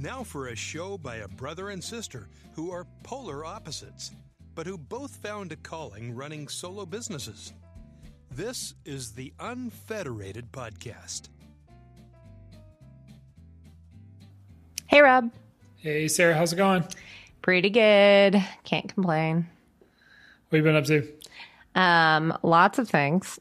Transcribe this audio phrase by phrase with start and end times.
[0.00, 4.12] Now for a show by a brother and sister who are polar opposites,
[4.54, 7.52] but who both found a calling running solo businesses.
[8.30, 11.30] This is the Unfederated Podcast.
[14.86, 15.32] Hey, Rob.
[15.78, 16.84] Hey, Sarah, how's it going?
[17.42, 18.40] Pretty good.
[18.62, 19.48] Can't complain.
[20.48, 21.08] What have you been up to?
[21.74, 23.40] Um, lots of things.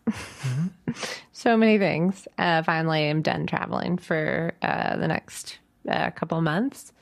[1.34, 2.28] so many things.
[2.40, 6.94] Uh, finally, I'm done traveling for uh, the next uh, couple months.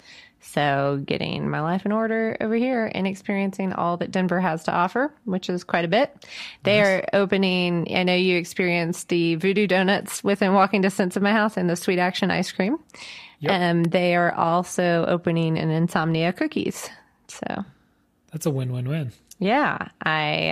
[0.41, 4.71] So, getting my life in order over here and experiencing all that Denver has to
[4.71, 6.23] offer, which is quite a bit.
[6.63, 11.31] They are opening, I know you experienced the Voodoo Doughnuts within walking distance of my
[11.31, 12.77] house and the Sweet Action ice cream.
[13.70, 16.89] Um, they are also opening an Insomnia cookies.
[17.28, 17.66] So,
[18.31, 19.13] That's a win-win-win.
[19.39, 20.52] Yeah, I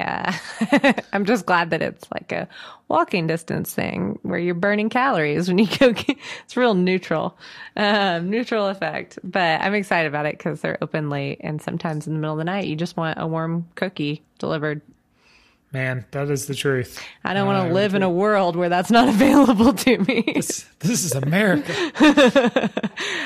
[0.77, 2.47] uh, I'm just glad that it's like a
[2.89, 5.93] walking distance thing where you're burning calories when you go.
[6.43, 7.37] It's real neutral,
[7.77, 9.19] um, neutral effect.
[9.23, 12.39] But I'm excited about it because they're open late, and sometimes in the middle of
[12.39, 14.81] the night you just want a warm cookie delivered.
[15.73, 17.01] Man, that is the truth.
[17.23, 20.21] I don't want Uh, to live in a world where that's not available to me.
[20.35, 21.73] This, this is America.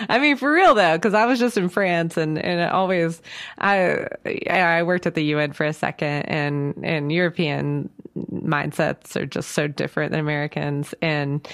[0.10, 3.22] I mean, for real though, because I was just in France and, and always,
[3.58, 4.08] I,
[4.50, 7.90] I worked at the UN for a second and, and European
[8.32, 10.94] mindsets are just so different than Americans.
[11.02, 11.46] And,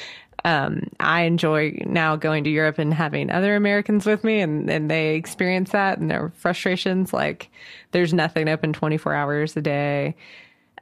[0.46, 4.92] um, I enjoy now going to Europe and having other Americans with me and, and
[4.92, 7.14] they experience that and their frustrations.
[7.14, 7.50] Like
[7.92, 10.16] there's nothing open 24 hours a day.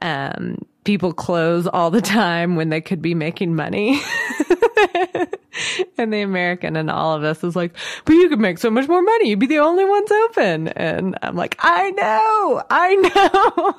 [0.02, 4.00] Um, people close all the time when they could be making money.
[5.98, 8.88] and the American and all of us is like, but you could make so much
[8.88, 9.28] more money.
[9.30, 10.68] You'd be the only ones open.
[10.68, 13.74] And I'm like, I know, I know.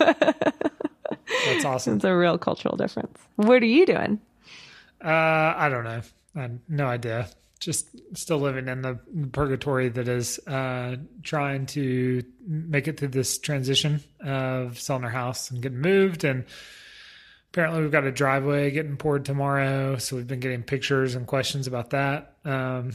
[1.45, 1.95] That's awesome.
[1.97, 3.19] it's a real cultural difference.
[3.35, 4.19] What are you doing?
[5.03, 6.01] Uh, I don't know.
[6.35, 7.27] I have no idea.
[7.63, 7.87] Just
[8.17, 8.99] still living in the
[9.31, 15.49] purgatory that is uh, trying to make it through this transition of selling our house
[15.49, 16.25] and getting moved.
[16.25, 16.43] And
[17.51, 19.95] apparently, we've got a driveway getting poured tomorrow.
[19.95, 22.35] So we've been getting pictures and questions about that.
[22.43, 22.91] Um,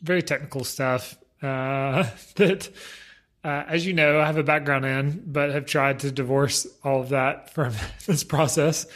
[0.00, 2.70] very technical stuff uh, that,
[3.42, 7.00] uh, as you know, I have a background in, but have tried to divorce all
[7.00, 7.72] of that from
[8.06, 8.86] this process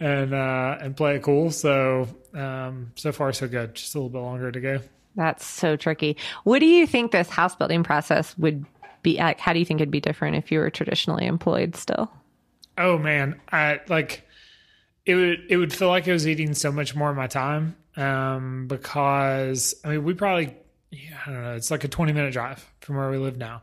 [0.00, 1.50] and uh, and play it cool.
[1.50, 3.74] So um, so far so good.
[3.74, 4.80] Just a little bit longer to go.
[5.16, 6.16] That's so tricky.
[6.42, 8.64] What do you think this house building process would
[9.02, 9.38] be like?
[9.38, 12.10] How do you think it'd be different if you were traditionally employed still?
[12.76, 14.26] Oh man, I like
[15.06, 17.76] it would it would feel like it was eating so much more of my time
[17.96, 20.56] um, because I mean we probably
[20.90, 23.62] yeah, I don't know it's like a twenty minute drive from where we live now,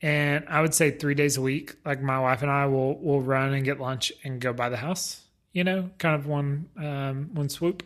[0.00, 1.74] and I would say three days a week.
[1.84, 4.78] Like my wife and I will will run and get lunch and go by the
[4.78, 5.20] house.
[5.56, 7.82] You know, kind of one um, one swoop,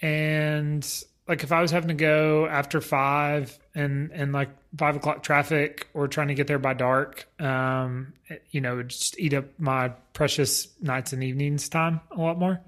[0.00, 0.86] and
[1.26, 5.88] like if I was having to go after five and and like five o'clock traffic
[5.92, 8.12] or trying to get there by dark, um,
[8.52, 12.60] you know, just eat up my precious nights and evenings time a lot more.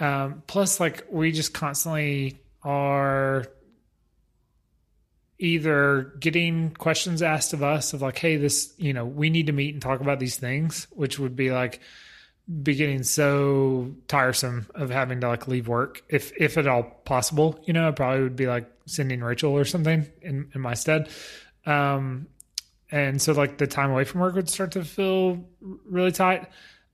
[0.00, 3.44] Um, plus, like we just constantly are
[5.38, 9.52] either getting questions asked of us of like, hey, this, you know, we need to
[9.52, 11.80] meet and talk about these things, which would be like
[12.62, 16.02] be getting so tiresome of having to like leave work.
[16.08, 19.64] If if at all possible you know i probably would be like sending rachel or
[19.64, 21.08] something in, in my stead.
[21.64, 22.28] Um
[22.90, 26.48] and so like the time away from work would start to feel really tight.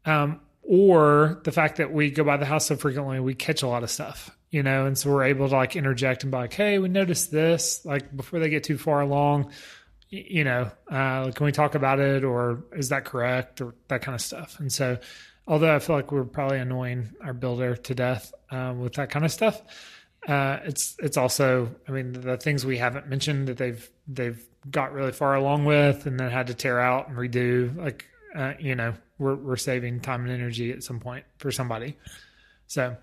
[0.06, 3.66] Um or the fact that we go by the house so frequently we catch a
[3.66, 6.52] lot of stuff you know and so we're able to like interject and be like
[6.52, 9.50] hey we noticed this like before they get too far along
[10.08, 14.14] you know uh can we talk about it or is that correct or that kind
[14.14, 14.60] of stuff.
[14.60, 14.98] And so
[15.46, 19.24] although I feel like we're probably annoying our builder to death um, with that kind
[19.24, 19.62] of stuff.
[20.26, 24.40] Uh, it's it's also, I mean, the things we haven't mentioned that they've they've
[24.70, 27.76] got really far along with, and then had to tear out and redo.
[27.76, 31.96] Like, uh, you know, we're we're saving time and energy at some point for somebody.
[32.68, 32.96] So,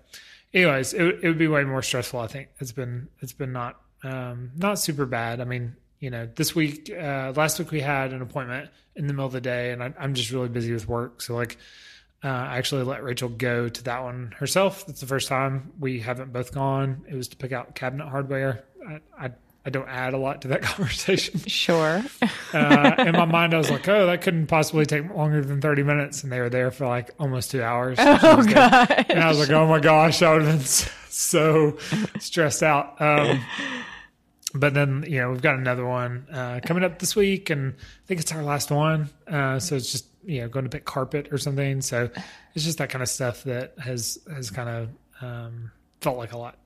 [0.54, 2.20] anyways, it, it would be way more stressful.
[2.20, 5.42] I think it's been it's been not um, not super bad.
[5.42, 9.12] I mean, you know, this week, uh, last week we had an appointment in the
[9.12, 11.58] middle of the day, and I, I'm just really busy with work, so like
[12.22, 14.86] uh, I actually let Rachel go to that one herself.
[14.86, 17.04] That's the first time we haven't both gone.
[17.08, 18.64] It was to pick out cabinet hardware.
[18.86, 19.30] I, I,
[19.64, 21.40] I don't add a lot to that conversation.
[21.40, 22.02] Sure.
[22.52, 25.82] Uh, in my mind, I was like, oh, that couldn't possibly take longer than 30
[25.82, 26.22] minutes.
[26.22, 27.98] And they were there for like almost two hours.
[28.00, 29.06] oh god.
[29.08, 30.66] And I was like, oh my gosh, I would have been
[31.08, 31.78] so
[32.18, 33.00] stressed out.
[33.00, 33.40] Um,
[34.54, 38.06] but then, you know, we've got another one uh, coming up this week, and I
[38.06, 39.08] think it's our last one.
[39.26, 41.80] Uh, so it's just, you know, going to pick carpet or something.
[41.80, 42.10] So
[42.54, 44.88] it's just that kind of stuff that has has kind of
[45.22, 45.70] um,
[46.00, 46.56] felt like a lot.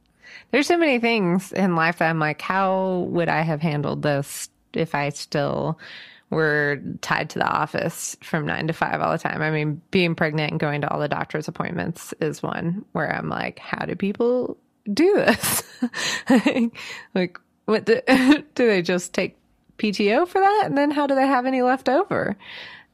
[0.51, 4.49] there's so many things in life that I'm like, how would I have handled this
[4.73, 5.79] if I still
[6.31, 9.43] were tied to the office from nine to five all the time?
[9.43, 13.29] I mean, being pregnant and going to all the doctor's appointments is one where I'm
[13.29, 14.57] like, how do people
[14.93, 15.63] do this?
[17.15, 18.01] like, what do,
[18.55, 19.37] do they just take
[19.79, 20.63] PTO for that?
[20.67, 22.37] And then how do they have any left over?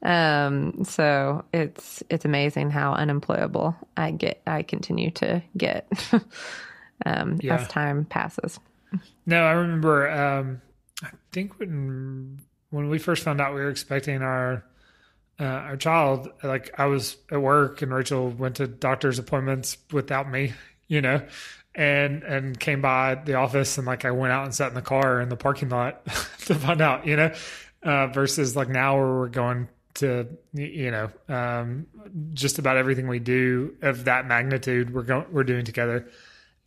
[0.03, 5.87] Um, so it's it's amazing how unemployable I get I continue to get
[7.05, 7.57] um Yeah.
[7.57, 8.59] as time passes.
[9.25, 10.09] No, I remember.
[10.09, 10.61] Um,
[11.03, 12.39] I think when
[12.71, 14.63] when we first found out we were expecting our
[15.39, 20.29] uh, our child, like I was at work and Rachel went to doctor's appointments without
[20.31, 20.53] me,
[20.87, 21.21] you know,
[21.73, 24.81] and and came by the office and like I went out and sat in the
[24.81, 26.05] car in the parking lot
[26.45, 27.33] to find out, you know,
[27.83, 31.85] uh, versus like now where we're going to you know um,
[32.33, 36.09] just about everything we do of that magnitude we're going we're doing together.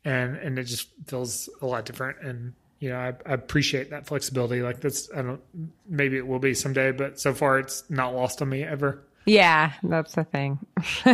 [0.05, 2.21] And and it just feels a lot different.
[2.23, 4.63] And you know I, I appreciate that flexibility.
[4.63, 5.41] Like that's i don't
[5.87, 9.73] maybe it will be someday but so far it's not lost on me ever Yeah,
[9.83, 10.59] that's the thing.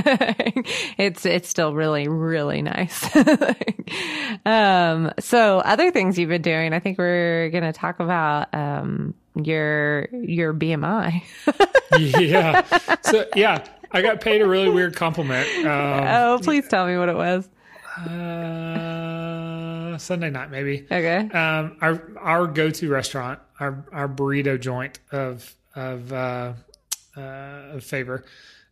[0.99, 3.09] it's it's still really really nice.
[4.47, 10.09] um, so other things you've been doing, I think we're gonna talk about um, your
[10.13, 11.23] your BMI.
[11.99, 12.63] yeah
[13.03, 17.09] so yeah i got paid a really weird compliment um, oh, please tell me what
[17.09, 17.49] it was.
[18.09, 21.29] uh, sunday night maybe Okay.
[21.37, 26.53] um, our our go-to restaurant, our our burrito joint of of uh,
[27.17, 28.25] uh, of favor,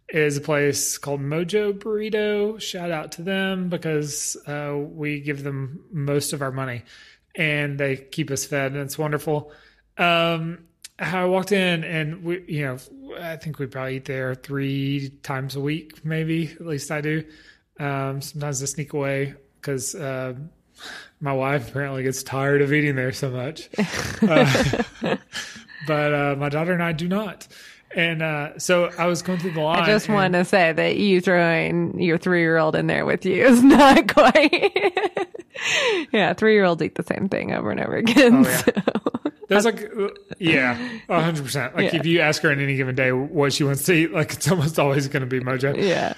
[0.09, 2.61] is a place called Mojo Burrito.
[2.61, 6.83] Shout out to them because uh, we give them most of our money,
[7.35, 9.53] and they keep us fed, and it's wonderful.
[9.97, 10.65] Um,
[10.99, 12.79] I walked in, and we, you know,
[13.21, 17.25] I think we probably eat there three times a week, maybe at least I do.
[17.79, 19.95] Um, sometimes I sneak away because.
[19.95, 20.35] Uh,
[21.21, 23.69] my wife apparently gets tired of eating there so much.
[24.21, 24.77] Uh,
[25.87, 27.47] but uh, my daughter and I do not.
[27.97, 29.83] And uh, so I was going through the line.
[29.83, 33.25] I just want to say that you throwing your three year old in there with
[33.25, 34.73] you is not quite.
[36.13, 38.47] yeah, three year olds eat the same thing over and over again.
[38.47, 38.57] Oh, yeah.
[38.57, 38.73] so-
[39.49, 39.91] There's like,
[40.39, 40.77] yeah,
[41.09, 41.75] a hundred percent.
[41.75, 42.01] Like Yeah.
[42.01, 44.51] if you ask her on any given day what she wants to eat, like it's
[44.51, 45.75] almost always going to be Mojo.
[45.77, 46.15] yeah.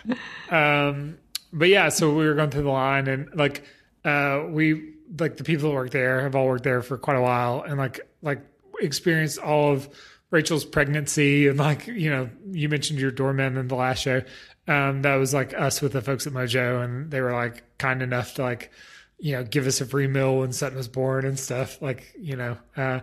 [0.50, 1.18] Um,
[1.52, 3.62] but yeah, so we were going through the line and like,
[4.04, 7.20] uh, we, like the people that work there have all worked there for quite a
[7.22, 8.40] while and like, like
[8.80, 9.88] experienced all of
[10.30, 14.22] Rachel's pregnancy and like, you know, you mentioned your doorman in the last show.
[14.68, 18.02] Um, that was like us with the folks at Mojo and they were like kind
[18.02, 18.70] enough to like,
[19.18, 22.36] you know, give us a free meal when Sutton was born and stuff like, you
[22.36, 23.00] know, uh,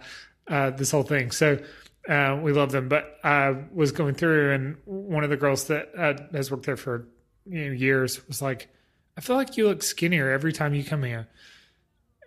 [0.48, 1.32] uh, this whole thing.
[1.32, 1.62] So,
[2.08, 5.92] uh, we love them, but I was going through and one of the girls that
[5.98, 7.06] uh, has worked there for
[7.46, 8.70] you know, years was like,
[9.18, 11.28] I feel like you look skinnier every time you come here.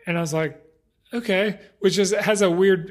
[0.06, 0.62] And I was like,
[1.12, 2.90] okay, which is has a weird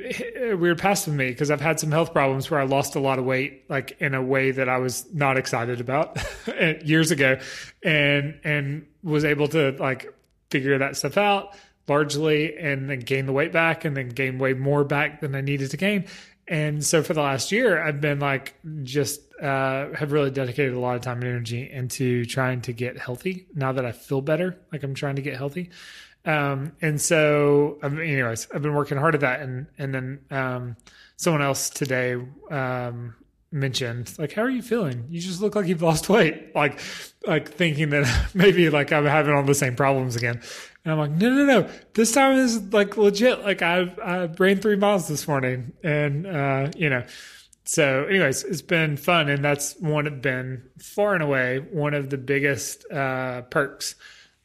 [0.60, 3.20] weird past with me because I've had some health problems where I lost a lot
[3.20, 6.18] of weight like in a way that I was not excited about
[6.84, 7.40] years ago
[7.84, 10.14] and and was able to like
[10.50, 11.56] figure that stuff out
[11.88, 15.42] largely and then gain the weight back and then gain way more back than I
[15.42, 16.06] needed to gain.
[16.48, 20.80] And so for the last year, I've been like, just uh, have really dedicated a
[20.80, 24.58] lot of time and energy into trying to get healthy now that I feel better.
[24.72, 25.70] Like I'm trying to get healthy.
[26.26, 29.42] Um, and so, anyways, I've been working hard at that.
[29.42, 30.76] And, and then um,
[31.18, 32.16] someone else today
[32.52, 33.16] um,
[33.52, 35.06] mentioned, like, how are you feeling?
[35.10, 36.56] You just look like you've lost weight.
[36.56, 36.80] Like,
[37.26, 40.42] like thinking that maybe like I'm having all the same problems again.
[40.84, 41.70] And I'm like, no, no, no.
[41.94, 43.42] This time is like legit.
[43.42, 47.06] Like I, I ran three miles this morning, and uh, you know.
[47.66, 52.10] So, anyways, it's been fun, and that's one of been far and away one of
[52.10, 53.94] the biggest uh, perks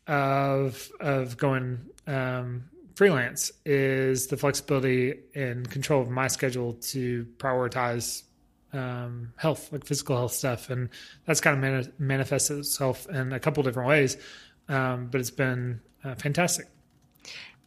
[0.07, 8.23] of of going um, freelance is the flexibility and control of my schedule to prioritize
[8.73, 10.89] um, health, like physical health stuff, and
[11.27, 14.17] that's kind of mani- manifested itself in a couple different ways.
[14.69, 16.67] Um, but it's been uh, fantastic.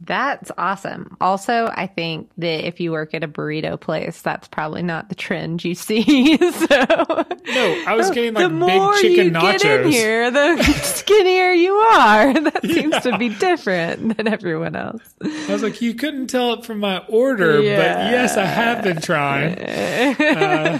[0.02, 1.18] That's awesome.
[1.20, 5.16] Also, I think that if you work at a burrito place, that's probably not the
[5.16, 6.38] trend you see.
[6.52, 9.62] so No, I was getting like the big more chicken you nachos.
[9.64, 12.34] get in here, the skinnier you are.
[12.48, 15.02] That seems to be different than everyone else.
[15.22, 17.78] I was like, you couldn't tell it from my order, Yeah.
[17.78, 19.58] but yes, I have been trying.
[19.58, 20.80] Uh,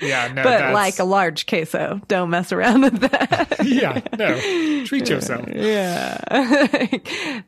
[0.00, 3.56] yeah, no, But like a large queso, don't mess around with that.
[3.64, 5.46] yeah, no, treat yourself.
[5.52, 6.20] Yeah.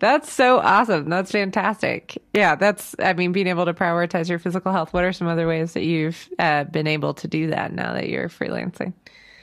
[0.01, 1.09] that's so awesome.
[1.09, 2.23] That's fantastic.
[2.35, 4.93] Yeah, that's, I mean, being able to prioritize your physical health.
[4.93, 8.09] What are some other ways that you've uh, been able to do that now that
[8.09, 8.93] you're freelancing?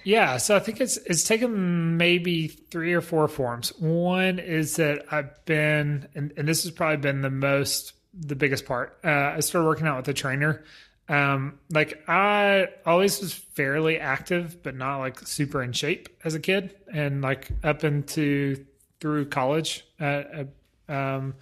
[0.04, 3.70] Yeah, so I think it's it's taken maybe three or four forms.
[3.80, 8.66] One is that I've been, and, and this has probably been the most, the biggest
[8.66, 9.00] part.
[9.04, 10.66] Uh, I started working out with a trainer.
[11.08, 16.40] Um, like I always was fairly active, but not like super in shape as a
[16.40, 18.66] kid, and like up into
[19.00, 19.86] through college.
[20.00, 20.46] Uh,
[20.90, 21.36] um,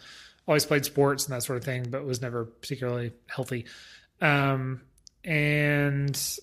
[0.47, 3.65] always played sports and that sort of thing, but was never particularly healthy.
[4.19, 4.81] Um,
[5.23, 6.39] and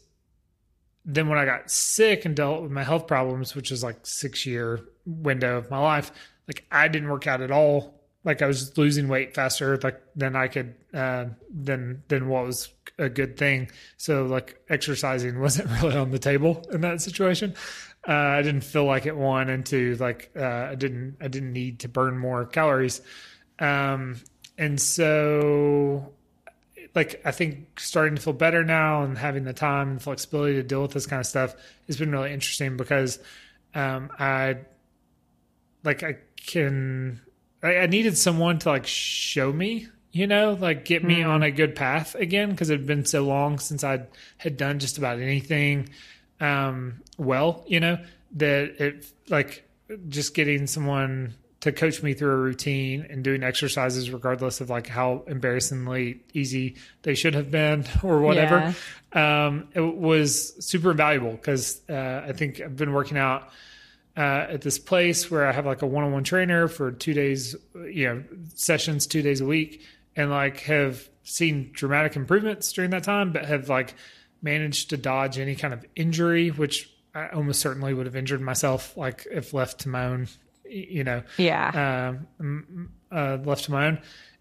[1.04, 4.46] then when I got sick and dealt with my health problems, which is like six
[4.46, 6.12] year window of my life,
[6.46, 7.94] like I didn't work out at all.
[8.24, 12.68] Like I was losing weight faster, like than I could, uh, than than what was
[12.98, 13.70] a good thing.
[13.96, 17.54] So like exercising wasn't really on the table in that situation.
[18.08, 19.14] Uh, I didn't feel like it.
[19.14, 23.02] One and two, like uh, I didn't I didn't need to burn more calories.
[23.58, 24.16] Um,
[24.56, 26.12] and so
[26.94, 30.62] like I think starting to feel better now and having the time and flexibility to
[30.62, 31.54] deal with this kind of stuff
[31.86, 33.18] has been really interesting because
[33.74, 34.56] um, I
[35.84, 37.20] like I can
[37.62, 41.28] I, I, needed someone to like show me, you know, like get me mm.
[41.28, 44.06] on a good path again because it had been so long since I
[44.38, 45.90] had done just about anything
[46.40, 47.98] um, well, you know,
[48.36, 49.68] that it like
[50.08, 54.86] just getting someone to coach me through a routine and doing exercises regardless of like
[54.86, 58.74] how embarrassingly easy they should have been or whatever
[59.14, 59.46] yeah.
[59.46, 63.48] um, it was super valuable because uh, i think i've been working out
[64.16, 67.56] uh, at this place where i have like a one-on-one trainer for two days
[67.90, 68.22] you know
[68.54, 69.82] sessions two days a week
[70.14, 73.94] and like have seen dramatic improvements during that time but have like
[74.42, 78.96] managed to dodge any kind of injury which I almost certainly would have injured myself,
[78.96, 80.28] like if left to my own
[80.70, 84.00] you know, yeah, um, uh, left to my own,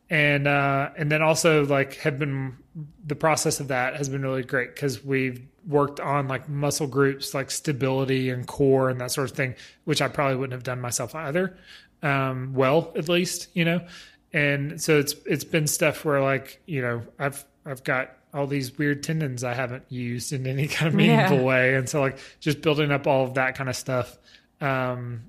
[0.10, 2.58] and uh, and then also like have been
[3.06, 7.34] the process of that has been really great because we've worked on like muscle groups
[7.34, 10.82] like stability and core and that sort of thing, which I probably wouldn't have done
[10.82, 11.58] myself either.
[12.04, 13.86] Um, well, at least you know,
[14.34, 18.78] and so it's it's been stuff where like you know I've I've got all these
[18.78, 21.44] weird tendons I haven't used in any kind of meaningful yeah.
[21.44, 24.18] way, and so like just building up all of that kind of stuff
[24.62, 25.22] um,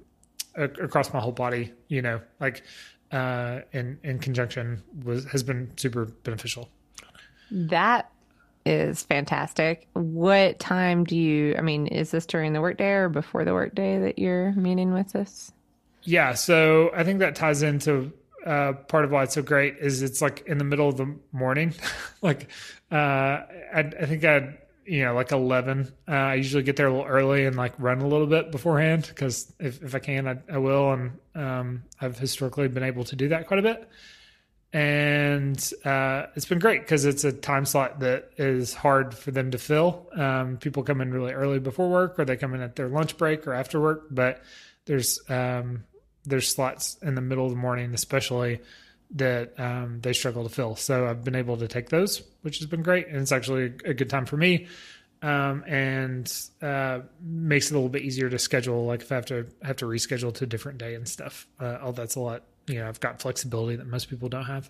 [0.55, 2.62] across my whole body, you know, like
[3.12, 6.69] uh, in in conjunction was has been super beneficial.
[7.50, 8.11] That
[8.67, 9.88] is fantastic.
[9.95, 11.55] What time do you?
[11.57, 15.17] I mean, is this during the workday or before the workday that you're meeting with
[15.17, 15.52] us?
[16.02, 18.12] Yeah, so I think that ties into
[18.45, 21.16] uh, part of why it's so great is it's like in the middle of the
[21.33, 21.75] morning.
[22.23, 22.49] like
[22.90, 25.92] uh, I, I think I you know, like 11.
[26.09, 29.04] Uh, I usually get there a little early and like run a little bit beforehand
[29.07, 30.92] because if, if I can, I, I will.
[30.92, 33.88] And um, I've historically been able to do that quite a bit.
[34.73, 39.50] And uh, it's been great because it's a time slot that is hard for them
[39.50, 40.09] to fill.
[40.16, 43.16] Um, people come in really early before work or they come in at their lunch
[43.18, 44.42] break or after work, but
[44.87, 45.85] there's um,
[46.28, 48.61] there's slots in the middle of the morning, especially
[49.12, 50.76] that um, they struggle to fill.
[50.76, 53.94] So I've been able to take those, which has been great, and it's actually a
[53.94, 54.66] good time for me,
[55.23, 56.30] um, and
[56.61, 58.85] uh, makes it a little bit easier to schedule.
[58.85, 61.78] Like if I have to have to reschedule to a different day and stuff, uh,
[61.82, 62.42] all that's a lot.
[62.66, 64.68] You know, I've got flexibility that most people don't have.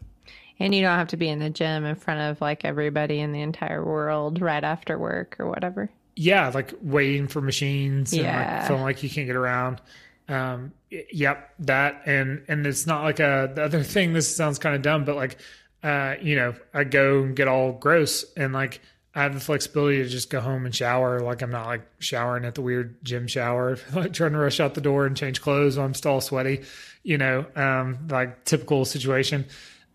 [0.60, 3.32] And you don't have to be in the gym in front of like everybody in
[3.32, 5.90] the entire world right after work or whatever.
[6.14, 8.58] Yeah, like waiting for machines and yeah.
[8.58, 9.80] like feeling like you can't get around.
[10.28, 14.12] Um, yep, that and and it's not like a the other thing.
[14.12, 15.38] This sounds kind of dumb, but like,
[15.82, 18.80] uh, you know, I go and get all gross and like
[19.14, 21.20] I have the flexibility to just go home and shower.
[21.20, 24.74] Like I'm not like showering at the weird gym shower, like trying to rush out
[24.74, 26.62] the door and change clothes while I'm still sweaty.
[27.02, 29.46] You know, um, like typical situation.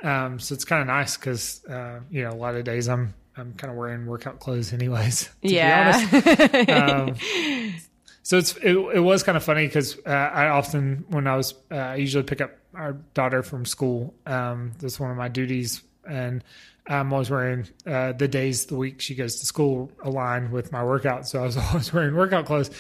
[0.01, 3.13] Um, so it's kind of nice because uh, you know a lot of days I'm
[3.37, 5.29] I'm kind of wearing workout clothes anyways.
[5.41, 7.05] yeah.
[7.07, 7.75] um,
[8.23, 11.53] so it's it, it was kind of funny because uh, I often when I was
[11.69, 14.13] uh, I usually pick up our daughter from school.
[14.25, 16.43] Um, that's one of my duties, and
[16.87, 20.83] I'm always wearing uh, the days the week she goes to school align with my
[20.83, 21.27] workout.
[21.27, 22.71] So I was always wearing workout clothes,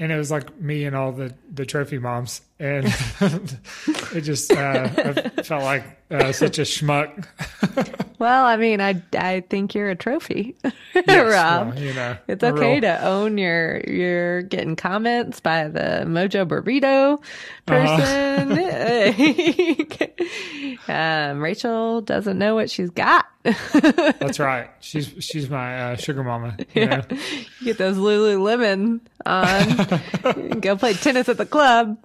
[0.00, 2.86] and it was like me and all the the trophy moms, and
[4.14, 4.88] it just uh,
[5.42, 7.26] felt like uh, such a schmuck.
[8.18, 10.56] well, I mean, I I think you're a trophy,
[10.94, 11.68] yes, Rob.
[11.68, 12.80] Well, you know, it's okay real...
[12.82, 17.22] to own your you're getting comments by the Mojo Burrito
[17.66, 18.58] person.
[20.88, 20.92] Uh-huh.
[20.92, 23.26] um, Rachel doesn't know what she's got.
[23.42, 24.70] That's right.
[24.80, 26.56] She's she's my uh, sugar mama.
[26.58, 27.02] You, yeah.
[27.60, 30.60] you get those Lululemon on.
[30.60, 31.98] go play tennis at the club.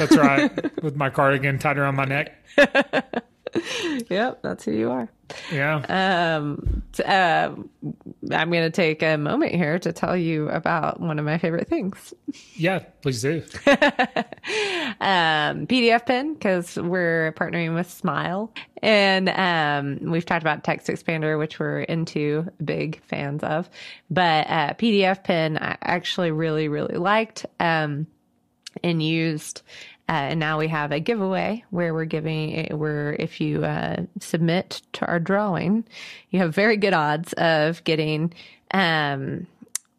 [0.00, 0.82] That's right.
[0.82, 2.32] With my cardigan tied around my neck.
[4.10, 5.08] yep, that's who you are.
[5.52, 6.36] Yeah.
[6.36, 7.50] Um, t- uh,
[8.32, 11.68] I'm going to take a moment here to tell you about one of my favorite
[11.68, 12.14] things.
[12.54, 13.42] Yeah, please do.
[15.00, 18.52] um, PDFpen because we're partnering with Smile,
[18.82, 23.68] and um, we've talked about TextExpander, which we're into, big fans of.
[24.10, 28.06] But uh, PDFpen, I actually really, really liked um,
[28.82, 29.62] and used.
[30.08, 34.82] Uh, and now we have a giveaway where we're giving where if you uh, submit
[34.92, 35.84] to our drawing,
[36.30, 38.32] you have very good odds of getting.
[38.72, 39.46] Um,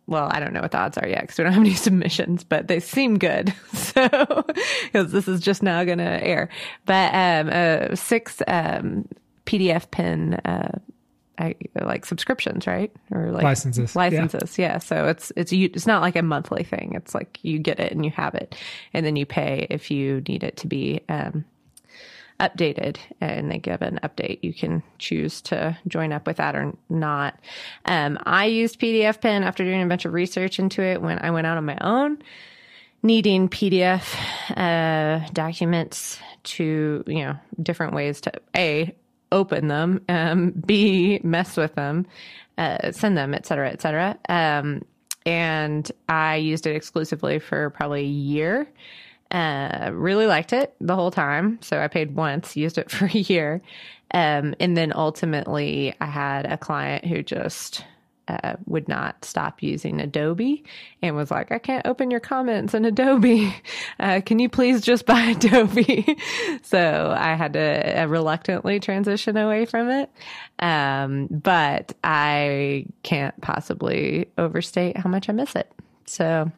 [0.08, 2.44] well, I don't know what the odds are yet because we don't have any submissions,
[2.44, 3.54] but they seem good.
[3.92, 4.46] So,
[4.84, 6.48] because this is just now going to air,
[6.86, 9.06] but um, uh, six um,
[9.46, 10.80] PDFpen.
[11.42, 12.92] I, like subscriptions, right?
[13.12, 13.96] Or like Licenses.
[13.96, 14.78] Licenses, yeah.
[14.78, 16.94] So it's it's you, it's not like a monthly thing.
[16.96, 18.56] It's like you get it and you have it,
[18.94, 21.46] and then you pay if you need it to be um,
[22.42, 24.40] updated and they give an update.
[24.42, 27.40] You can choose to join up with that or not.
[27.86, 31.48] Um, I used PDFpen after doing a bunch of research into it when I went
[31.48, 32.22] out on my own,
[33.04, 34.16] needing PDF
[34.58, 38.94] uh, documents to, you know, different ways to A,
[39.32, 42.06] open them, um, B, mess with them,
[42.58, 44.18] uh, send them, et cetera, et cetera.
[44.30, 44.84] Um,
[45.26, 48.68] and I used it exclusively for probably a year.
[49.30, 51.60] Uh, really liked it the whole time.
[51.62, 53.62] So I paid once, used it for a year.
[54.14, 57.86] Um, and then ultimately, I had a client who just
[58.28, 60.64] uh, would not stop using Adobe
[61.02, 63.54] and was like, I can't open your comments in Adobe.
[64.00, 66.18] Uh, can you please just buy Adobe?
[66.64, 70.10] so I had to uh, reluctantly transition away from it.
[70.58, 75.72] Um, but I can't possibly overstate how much I miss it.
[76.06, 76.52] So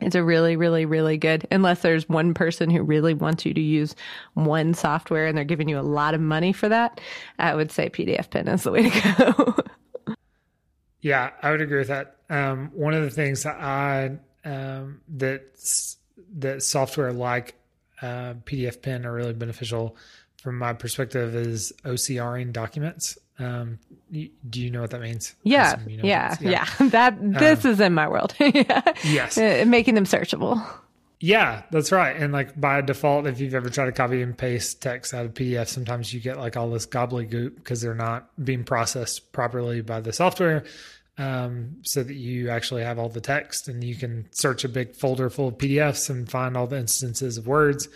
[0.00, 3.60] it's a really, really, really good, unless there's one person who really wants you to
[3.60, 3.94] use
[4.34, 7.00] one software and they're giving you a lot of money for that.
[7.38, 9.56] I would say PDFpen is the way to go.
[11.02, 12.16] Yeah, I would agree with that.
[12.30, 15.42] Um, one of the things that I um, that
[16.38, 17.54] that software like
[18.00, 19.96] uh, PDFpen are really beneficial
[20.36, 23.18] from my perspective is OCRing documents.
[23.38, 23.78] Um,
[24.10, 25.34] do you know what that means?
[25.42, 26.52] Yeah, you know yeah, means.
[26.52, 28.34] yeah, That this is in my world.
[28.40, 28.82] yeah.
[29.04, 29.38] Yes.
[29.38, 30.64] Uh, making them searchable.
[31.24, 32.16] Yeah, that's right.
[32.16, 35.34] And like by default, if you've ever tried to copy and paste text out of
[35.34, 40.00] PDF, sometimes you get like all this gobbledygook because they're not being processed properly by
[40.00, 40.64] the software.
[41.18, 44.96] Um, so that you actually have all the text and you can search a big
[44.96, 47.88] folder full of PDFs and find all the instances of words.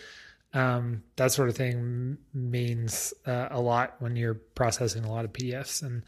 [0.55, 5.33] Um, that sort of thing means uh, a lot when you're processing a lot of
[5.33, 5.83] PDFs.
[5.83, 6.05] And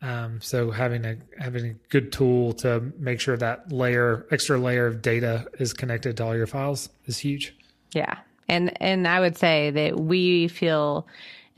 [0.00, 4.86] um, so having a having a good tool to make sure that layer extra layer
[4.86, 7.54] of data is connected to all your files is huge.
[7.92, 8.18] Yeah.
[8.48, 11.06] And and I would say that we feel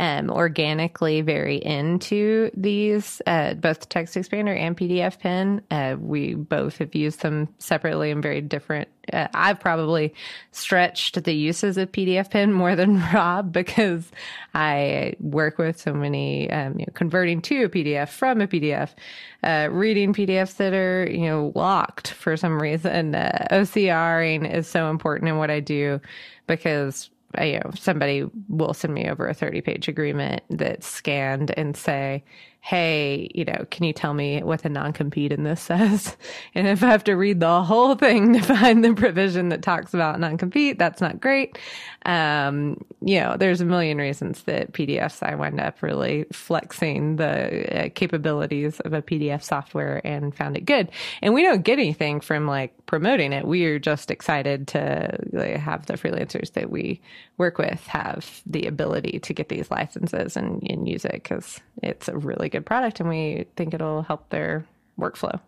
[0.00, 5.60] um, organically very into these, uh, both TextExpander and PDFpen.
[5.70, 8.88] Uh, we both have used them separately and very different.
[9.12, 10.14] Uh, I've probably
[10.52, 14.10] stretched the uses of PDFpen more than Rob because
[14.54, 18.94] I work with so many, um, you know, converting to a PDF from a PDF,
[19.42, 23.14] uh, reading PDFs that are, you know, locked for some reason.
[23.14, 26.00] Uh, OCRing is so important in what I do
[26.46, 31.76] because you know, somebody will send me over a 30 page agreement that's scanned and
[31.76, 32.24] say,
[32.62, 36.16] Hey, you know, can you tell me what the non compete in this says?
[36.54, 39.94] And if I have to read the whole thing to find the provision that talks
[39.94, 41.58] about non compete, that's not great.
[42.06, 47.86] Um, you know, there's a million reasons that PDFs, I wind up really flexing the
[47.86, 50.90] uh, capabilities of a PDF software and found it good.
[51.22, 53.46] And we don't get anything from like promoting it.
[53.46, 57.00] We are just excited to like, have the freelancers that we
[57.38, 62.08] work with have the ability to get these licenses and, and use it because it's
[62.08, 64.66] a really good product and we think it'll help their
[64.98, 65.40] workflow.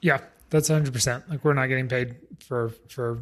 [0.00, 1.28] Yeah, that's 100%.
[1.28, 3.20] Like we're not getting paid for for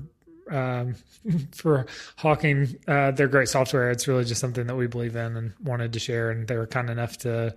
[0.50, 0.94] um,
[1.52, 3.90] for hawking uh, their great software.
[3.90, 6.30] It's really just something that we believe in and wanted to share.
[6.30, 7.54] And they were kind enough to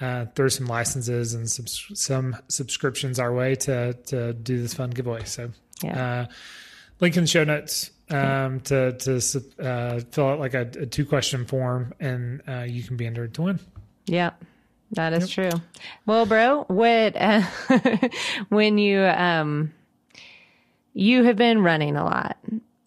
[0.00, 4.90] uh, throw some licenses and subs- some subscriptions our way to to do this fun
[4.90, 5.24] giveaway.
[5.24, 5.50] So,
[5.82, 6.26] Yeah.
[6.28, 6.32] uh,
[7.00, 11.04] link in the show notes um, to to uh, fill out like a, a two
[11.04, 13.60] question form, and uh, you can be entered to win.
[14.06, 14.30] Yeah,
[14.92, 15.50] that is true.
[16.06, 17.42] Well, bro, what uh,
[18.48, 19.72] when you um
[20.94, 22.36] you have been running a lot.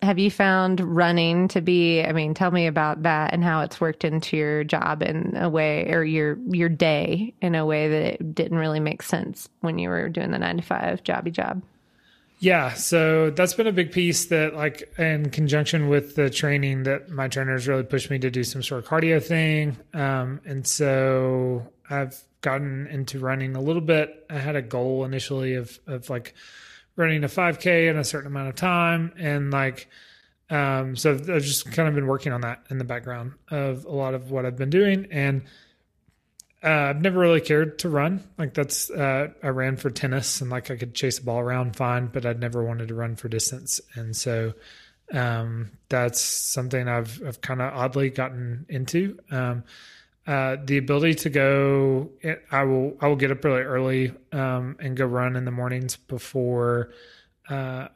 [0.01, 2.01] Have you found running to be?
[2.01, 5.47] I mean, tell me about that and how it's worked into your job in a
[5.47, 9.77] way, or your your day in a way that it didn't really make sense when
[9.77, 11.61] you were doing the nine to five jobby job.
[12.39, 17.07] Yeah, so that's been a big piece that, like, in conjunction with the training, that
[17.07, 19.77] my trainers really pushed me to do some sort of cardio thing.
[19.93, 24.25] Um, and so I've gotten into running a little bit.
[24.29, 26.33] I had a goal initially of of like
[26.95, 29.87] running a 5K in a certain amount of time, and like,
[30.49, 33.91] um, so I've just kind of been working on that in the background of a
[33.91, 35.43] lot of what I've been doing, and
[36.63, 38.23] uh, I've never really cared to run.
[38.37, 41.75] Like that's uh, I ran for tennis and like I could chase a ball around
[41.75, 43.81] fine, but I'd never wanted to run for distance.
[43.95, 44.53] And so
[45.11, 49.17] um, that's something I've I've kind of oddly gotten into.
[49.31, 49.63] Um,
[50.31, 52.09] uh, the ability to go,
[52.51, 55.97] I will I will get up really early um, and go run in the mornings
[55.97, 56.93] before.
[57.49, 57.89] Uh,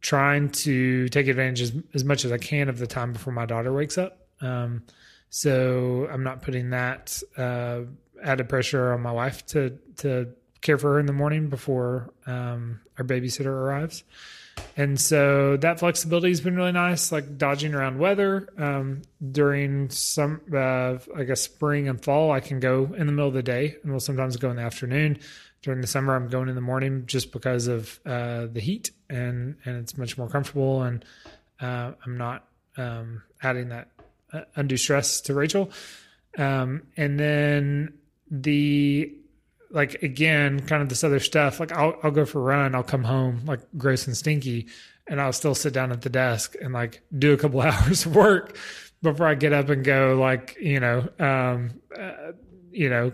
[0.00, 3.44] trying to take advantage as, as much as I can of the time before my
[3.44, 4.26] daughter wakes up.
[4.40, 4.84] Um,
[5.28, 7.82] so I'm not putting that uh,
[8.24, 10.28] added pressure on my wife to to
[10.62, 14.02] care for her in the morning before um, our babysitter arrives.
[14.76, 18.48] And so that flexibility has been really nice, like dodging around weather.
[18.56, 23.28] Um, during some, uh, I guess, spring and fall, I can go in the middle
[23.28, 25.18] of the day and we'll sometimes go in the afternoon.
[25.60, 29.56] During the summer, I'm going in the morning just because of uh, the heat and,
[29.64, 30.82] and it's much more comfortable.
[30.82, 31.04] And
[31.60, 33.88] uh, I'm not um, adding that
[34.32, 35.70] uh, undue stress to Rachel.
[36.38, 37.92] Um, and then
[38.30, 39.14] the
[39.72, 41.58] like again, kind of this other stuff.
[41.58, 44.68] Like I'll I'll go for a run, I'll come home like gross and stinky,
[45.06, 48.14] and I'll still sit down at the desk and like do a couple hours of
[48.14, 48.56] work
[49.02, 52.32] before I get up and go like you know um uh,
[52.70, 53.12] you know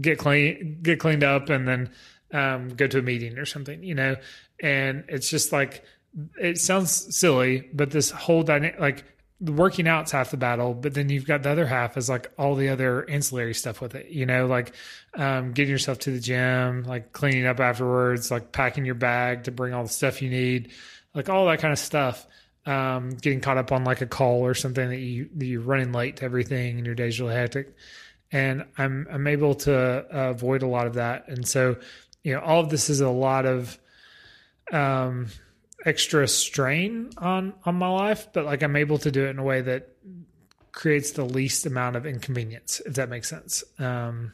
[0.00, 1.90] get clean get cleaned up and then
[2.32, 4.16] um go to a meeting or something you know
[4.60, 5.84] and it's just like
[6.38, 9.04] it sounds silly but this whole dynamic like
[9.50, 12.54] working out's half the battle, but then you've got the other half is like all
[12.54, 14.74] the other ancillary stuff with it, you know, like
[15.14, 19.50] um, getting yourself to the gym, like cleaning up afterwards, like packing your bag to
[19.50, 20.70] bring all the stuff you need,
[21.14, 22.26] like all that kind of stuff.
[22.64, 25.90] Um, getting caught up on like a call or something that you that you're running
[25.90, 27.74] late to everything and your day's really hectic.
[28.30, 31.26] And I'm I'm able to uh, avoid a lot of that.
[31.26, 31.74] And so,
[32.22, 33.76] you know, all of this is a lot of
[34.70, 35.26] um
[35.84, 39.44] extra strain on on my life, but like I'm able to do it in a
[39.44, 39.88] way that
[40.72, 43.62] creates the least amount of inconvenience, if that makes sense.
[43.78, 44.32] Um,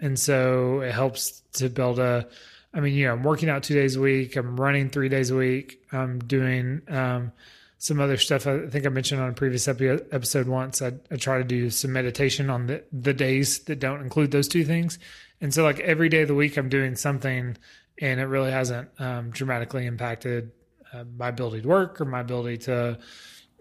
[0.00, 2.28] and so it helps to build a.
[2.72, 4.34] I mean, you know, I'm working out two days a week.
[4.36, 5.80] I'm running three days a week.
[5.92, 7.30] I'm doing um,
[7.78, 8.48] some other stuff.
[8.48, 10.82] I think I mentioned on a previous episode once.
[10.82, 14.48] I, I try to do some meditation on the the days that don't include those
[14.48, 14.98] two things.
[15.40, 17.56] And so, like every day of the week, I'm doing something,
[18.00, 20.50] and it really hasn't um, dramatically impacted
[20.94, 22.98] uh, my ability to work or my ability to,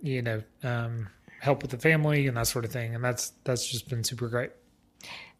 [0.02, 1.08] you know, um,
[1.39, 2.96] help with the family and that sort of thing.
[2.96, 4.52] And that's that's just been super great.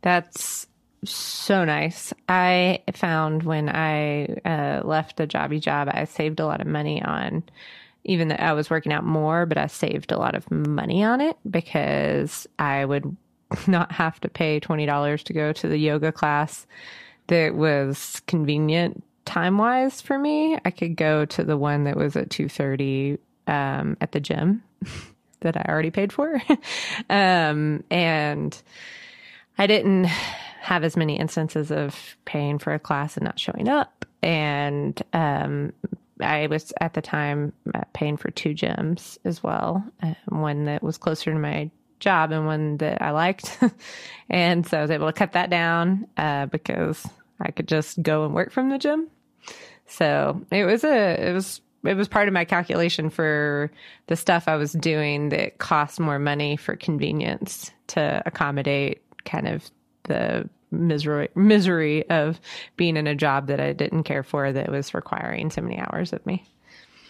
[0.02, 0.68] That's
[1.06, 2.14] so nice.
[2.28, 7.02] I found when I uh, left the jobby job, I saved a lot of money
[7.02, 7.44] on.
[8.06, 11.22] Even though I was working out more, but I saved a lot of money on
[11.22, 13.16] it because I would
[13.68, 16.66] not have to pay twenty dollars to go to the yoga class
[17.28, 22.16] that was convenient time wise for me, I could go to the one that was
[22.16, 24.64] at two thirty um, at the gym
[25.42, 26.42] that I already paid for,
[27.10, 28.62] um, and
[29.58, 34.06] I didn't have as many instances of paying for a class and not showing up,
[34.22, 35.74] and um,
[36.20, 40.84] I was at the time uh, paying for two gyms as well, um, one that
[40.84, 43.60] was closer to my job and one that I liked,
[44.30, 47.06] and so I was able to cut that down uh, because
[47.44, 49.10] I could just go and work from the gym.
[49.86, 53.70] So it was a it was it was part of my calculation for
[54.08, 59.70] the stuff I was doing that cost more money for convenience to accommodate kind of
[60.04, 62.40] the misery misery of
[62.78, 66.14] being in a job that I didn't care for that was requiring so many hours
[66.14, 66.46] of me.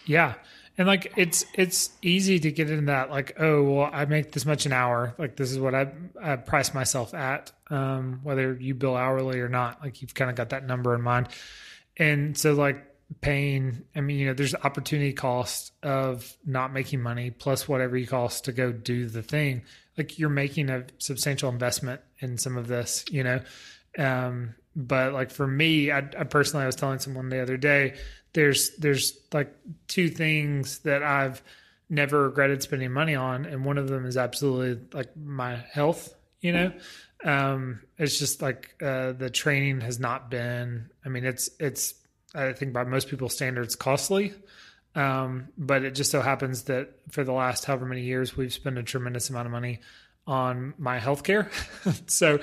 [0.06, 0.34] Yeah.
[0.76, 4.44] And like it's it's easy to get in that like oh well I make this
[4.44, 5.14] much an hour.
[5.18, 9.48] Like this is what I, I price myself at um, whether you bill hourly or
[9.48, 9.80] not.
[9.82, 11.28] Like you've kind of got that number in mind.
[11.96, 17.30] And so like paying i mean you know there's opportunity cost of not making money
[17.30, 19.62] plus whatever you cost to go do the thing.
[19.96, 23.40] Like you're making a substantial investment in some of this you know?
[23.96, 27.94] Um but like for me I, I personally i was telling someone the other day
[28.34, 29.54] there's there's like
[29.88, 31.42] two things that i've
[31.88, 36.52] never regretted spending money on and one of them is absolutely like my health you
[36.52, 36.72] know
[37.24, 40.90] um, it's just like uh, the training has not been.
[41.04, 41.94] I mean, it's it's
[42.34, 44.34] I think by most people's standards costly,
[44.94, 48.76] um, but it just so happens that for the last however many years we've spent
[48.78, 49.80] a tremendous amount of money
[50.26, 51.48] on my healthcare.
[52.10, 52.38] so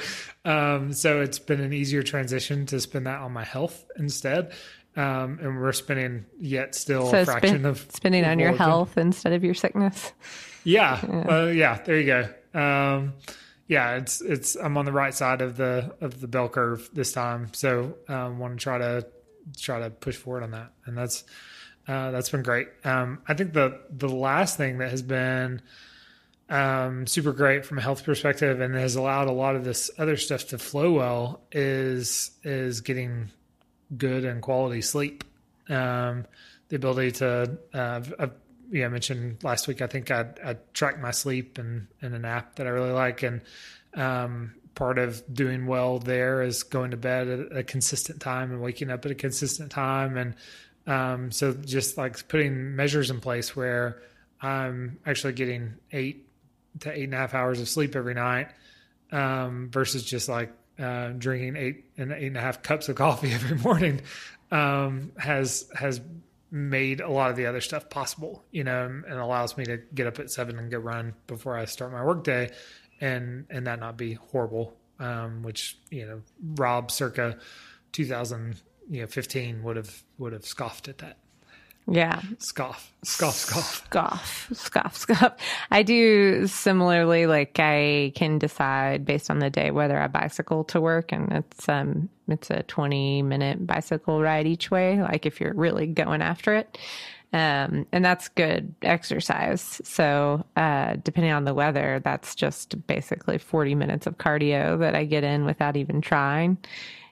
[0.46, 4.52] um, so it's been an easier transition to spend that on my health instead.
[4.96, 8.60] Um, and we're spending yet still So a fraction of spending on your what we've
[8.60, 8.68] done.
[8.70, 10.12] health instead of your sickness.
[10.64, 11.00] Yeah.
[11.30, 11.82] Uh, yeah.
[11.82, 12.60] There you go.
[12.60, 13.14] Um,
[13.68, 17.14] yeah, it's it's I'm on the right side of the of the bell curve this
[17.14, 19.08] time, so um, want to try to
[19.58, 21.24] try to push forward on that, and that's
[21.88, 22.68] uh, that's been great.
[22.84, 25.62] Um, I think the the last thing that has been
[26.50, 30.18] um, super great from a health perspective and has allowed a lot of this other
[30.18, 33.32] stuff to flow well is is getting
[33.98, 35.24] good and quality sleep.
[35.70, 36.26] Um,
[36.70, 38.32] the ability to uh, I've,
[38.72, 39.82] yeah, I mentioned last week.
[39.82, 43.24] I think I I track my sleep and in an app that I really like,
[43.24, 43.42] and
[43.94, 48.62] um, part of doing well there is going to bed at a consistent time and
[48.62, 50.36] waking up at a consistent time, and
[50.88, 54.02] um, so just like putting measures in place where
[54.42, 56.28] I'm actually getting eight
[56.80, 58.48] to eight and a half hours of sleep every night,
[59.12, 63.32] um, versus just like uh, drinking eight and eight and a half cups of coffee
[63.34, 64.02] every morning,
[64.52, 66.02] um, has has
[66.52, 70.06] made a lot of the other stuff possible, you know, and allows me to get
[70.08, 72.52] up at seven and go run before I start my workday,
[73.00, 74.76] and and that not be horrible.
[75.00, 76.22] Um, which you know,
[76.56, 77.40] Rob circa
[77.92, 81.18] 2000 you know 15 would have would have scoffed at that.
[81.88, 82.22] Yeah.
[82.38, 83.86] Scoff, scoff, scoff.
[83.86, 85.34] Scoff, scoff, scoff.
[85.72, 87.26] I do similarly.
[87.26, 91.68] Like I can decide based on the day whether I bicycle to work, and it's
[91.68, 95.02] um it's a twenty minute bicycle ride each way.
[95.02, 96.78] Like if you're really going after it,
[97.34, 99.82] um, and that's good exercise.
[99.84, 105.06] So uh, depending on the weather, that's just basically forty minutes of cardio that I
[105.06, 106.58] get in without even trying,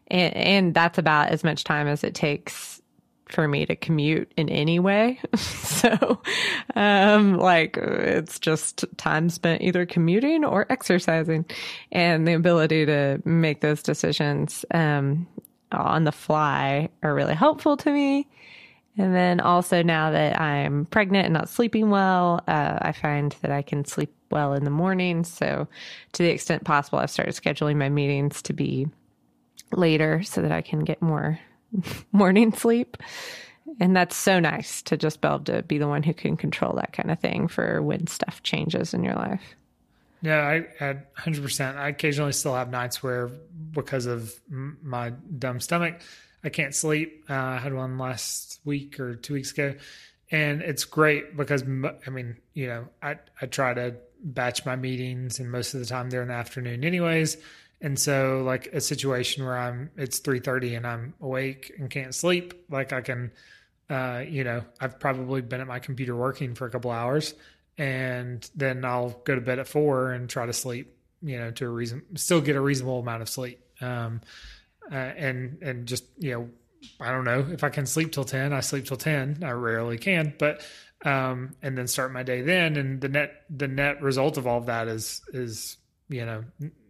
[0.09, 2.81] and, and that's about as much time as it takes
[3.29, 5.19] for me to commute in any way.
[5.35, 6.19] so,
[6.75, 11.45] um, like it's just time spent either commuting or exercising
[11.91, 15.27] and the ability to make those decisions, um,
[15.71, 18.27] on the fly are really helpful to me.
[18.97, 23.51] And then also now that I'm pregnant and not sleeping well, uh, I find that
[23.51, 25.23] I can sleep well in the morning.
[25.23, 25.67] So
[26.13, 28.87] to the extent possible, I've started scheduling my meetings to be
[29.71, 31.39] later so that I can get more
[32.11, 32.97] morning sleep.
[33.79, 36.73] And that's so nice to just be able to be the one who can control
[36.73, 39.55] that kind of thing for when stuff changes in your life.
[40.21, 41.77] Yeah, I had 100%.
[41.77, 46.01] I occasionally still have nights where, because of my dumb stomach,
[46.43, 47.25] I can't sleep.
[47.29, 49.75] Uh, I had one last week or two weeks ago.
[50.31, 55.39] And it's great because, I mean, you know, I, I try to batch my meetings,
[55.39, 57.37] and most of the time they're in the afternoon, anyways.
[57.81, 62.53] And so, like a situation where I'm, it's 3:30 and I'm awake and can't sleep,
[62.69, 63.31] like I can,
[63.89, 67.33] uh, you know, I've probably been at my computer working for a couple hours,
[67.77, 71.65] and then I'll go to bed at four and try to sleep, you know, to
[71.65, 73.61] a reason, still get a reasonable amount of sleep.
[73.79, 74.21] Um,
[74.91, 76.49] uh, and and just you know,
[76.99, 79.43] I don't know if I can sleep till 10, I sleep till 10.
[79.43, 80.61] I rarely can, but
[81.05, 84.57] um, and then start my day then, and the net the net result of all
[84.57, 85.77] of that is is
[86.09, 86.43] you know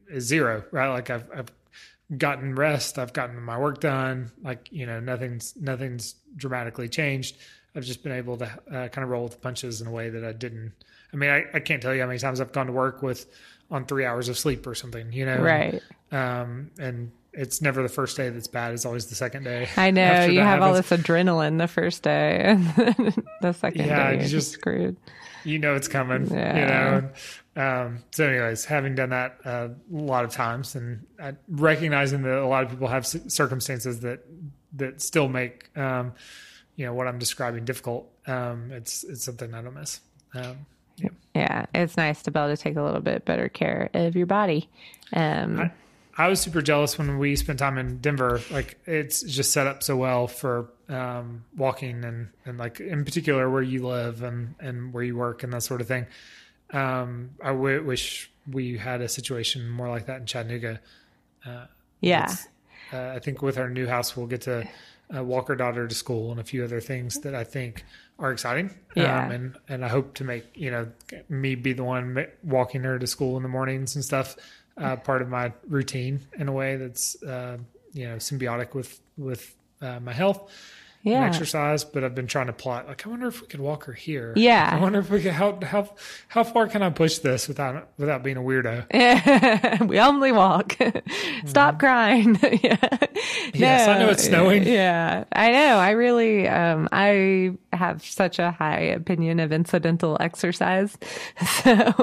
[0.09, 0.89] is zero, right?
[0.89, 1.51] Like I've I've
[2.17, 7.37] gotten rest, I've gotten my work done, like you know nothing's nothing's dramatically changed.
[7.75, 10.09] I've just been able to uh, kind of roll with the punches in a way
[10.09, 10.73] that I didn't.
[11.13, 13.27] I mean, I, I can't tell you how many times I've gone to work with
[13.71, 15.81] on three hours of sleep or something, you know, Right.
[16.11, 19.69] Um, and it's never the first day that's bad; it's always the second day.
[19.77, 22.65] I know you have all this adrenaline the first day, and
[23.41, 24.97] the second Yeah, day you just- screwed.
[25.45, 26.27] you know it's coming.
[26.31, 26.99] You Yeah.
[27.01, 27.09] know.
[27.55, 32.37] Um, so, anyways, having done that uh, a lot of times, and uh, recognizing that
[32.37, 34.25] a lot of people have c- circumstances that
[34.73, 36.13] that still make um,
[36.75, 38.09] you know what I'm describing difficult.
[38.27, 39.99] Um, it's it's something I don't miss.
[40.33, 40.65] Um,
[41.35, 44.25] Yeah, it's nice to be able to take a little bit better care of your
[44.25, 44.69] body.
[45.13, 45.71] Um, I,
[46.17, 48.41] I was super jealous when we spent time in Denver.
[48.51, 53.49] Like it's just set up so well for um, walking and, and like in particular
[53.49, 56.07] where you live and, and where you work and that sort of thing.
[56.71, 60.79] Um, I w- wish we had a situation more like that in Chattanooga.
[62.01, 62.33] yeah,
[62.91, 64.67] Uh, I think with our new house, we'll get to
[65.15, 67.83] uh, walk our daughter to school and a few other things that I think
[68.17, 68.73] are exciting.
[68.95, 69.25] Yeah.
[69.25, 70.87] Um, and, and I hope to make, you know,
[71.29, 74.35] me be the one walking her to school in the mornings and stuff,
[74.77, 77.57] uh, part of my routine in a way that's, uh,
[77.93, 80.51] you know, symbiotic with, with, uh, my health
[81.03, 81.25] and yeah.
[81.25, 81.83] exercise.
[81.83, 84.33] But I've been trying to plot, like, I wonder if we could walk her here.
[84.35, 84.69] Yeah.
[84.71, 85.89] I wonder if we could, how, how,
[86.27, 89.87] how far can I push this without, without being a weirdo?
[89.87, 90.77] we only walk.
[91.45, 92.37] Stop crying.
[92.63, 92.97] yeah.
[93.53, 94.63] Yes, I know it's snowing.
[94.63, 95.77] Yeah, I know.
[95.77, 100.97] I really, um, I have such a high opinion of incidental exercise.
[101.63, 101.93] So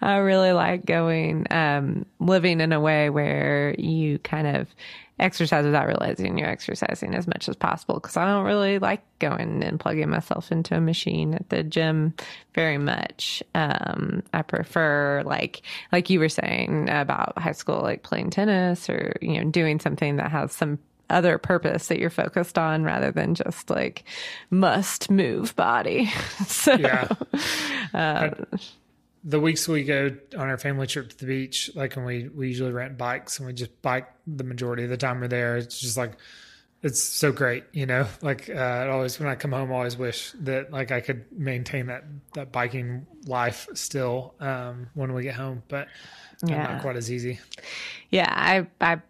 [0.00, 4.68] I really like going, um, living in a way where you kind of
[5.18, 9.62] exercise without realizing you're exercising as much as possible because I don't really like going
[9.62, 12.14] and plugging myself into a machine at the gym
[12.54, 13.42] very much.
[13.54, 19.16] Um, I prefer like like you were saying about high school, like playing tennis or
[19.20, 20.78] you know doing something that has some
[21.10, 24.04] other purpose that you're focused on rather than just like
[24.50, 26.06] must move body.
[26.46, 27.08] so Yeah.
[29.24, 32.48] The weeks we go on our family trip to the beach, like when we, we
[32.48, 35.56] usually rent bikes and we just bike the majority of the time we're there.
[35.56, 36.12] It's just like,
[36.82, 39.96] it's so great, you know, like, uh, I always, when I come home, I always
[39.96, 45.34] wish that like I could maintain that, that biking life still, um, when we get
[45.34, 45.88] home, but
[46.46, 46.56] Yeah.
[46.62, 47.40] not quite as easy.
[48.10, 49.00] Yeah, I I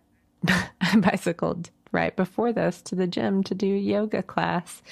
[0.81, 4.83] I bicycled right before this to the gym to do yoga class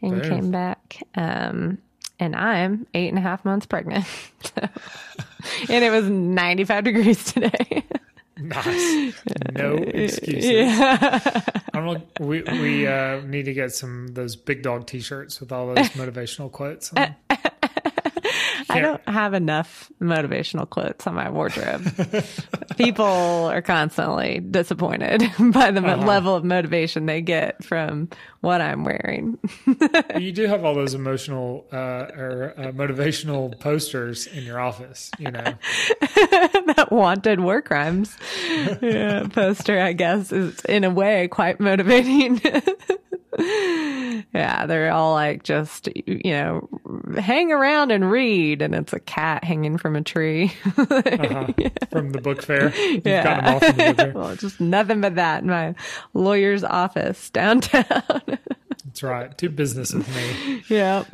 [0.00, 0.22] and Boom.
[0.22, 1.02] came back.
[1.14, 1.78] Um
[2.22, 4.06] and I'm eight and a half months pregnant.
[4.54, 4.68] So,
[5.68, 7.84] and it was 95 degrees today.
[8.36, 9.14] Nice.
[9.52, 10.44] No excuses.
[10.44, 11.40] yeah.
[11.72, 12.02] Know.
[12.18, 16.50] We, we, uh, need to get some those big dog t-shirts with all those motivational
[16.50, 16.92] quotes.
[16.92, 17.14] on.
[18.72, 21.84] I don't have enough motivational quotes on my wardrobe.
[22.76, 28.08] People are constantly disappointed by the mo- level of motivation they get from
[28.40, 29.38] what I'm wearing.
[30.18, 35.30] you do have all those emotional uh, or uh, motivational posters in your office, you
[35.30, 35.42] know.
[36.00, 38.16] that wanted war crimes
[38.80, 42.40] yeah, poster, I guess, is in a way quite motivating.
[43.38, 46.68] yeah, they're all like just, you know,
[47.18, 50.52] hang around and read, and it's a cat hanging from a tree.
[50.76, 51.46] Uh-huh.
[51.90, 53.22] From the book fair, you've Yeah.
[53.24, 54.12] gotten them all from the fair.
[54.14, 55.74] well, just nothing but that in my
[56.14, 57.84] lawyer's office downtown.
[58.84, 59.36] That's right.
[59.36, 60.62] Do business with me.
[60.68, 61.04] yeah.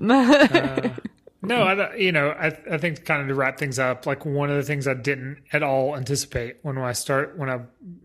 [1.40, 4.50] No, I, you know, I, I think kind of to wrap things up, like one
[4.50, 7.61] of the things I didn't at all anticipate when I start, when I,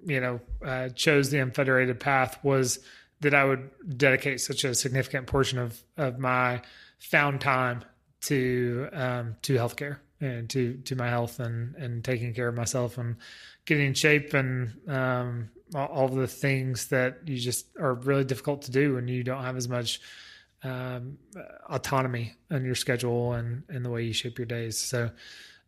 [0.05, 2.79] you know, uh, chose the unfederated path was
[3.21, 6.61] that I would dedicate such a significant portion of, of my
[6.99, 7.83] found time
[8.23, 12.97] to, um, to healthcare and to, to my health and, and taking care of myself
[12.97, 13.17] and
[13.65, 18.71] getting in shape and, um, all, the things that you just are really difficult to
[18.71, 19.99] do when you don't have as much,
[20.63, 21.17] um,
[21.69, 24.77] autonomy in your schedule and, and the way you shape your days.
[24.77, 25.09] So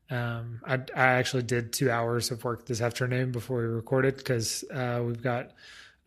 [0.09, 4.63] um, I, I actually did two hours of work this afternoon before we recorded because
[4.71, 5.51] uh, we've got